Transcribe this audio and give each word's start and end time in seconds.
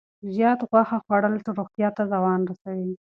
زیات 0.33 0.59
غوښه 0.69 0.97
کول 1.07 1.23
روغتیا 1.57 1.89
ته 1.95 2.03
زیان 2.11 2.41
رسوي. 2.49 2.91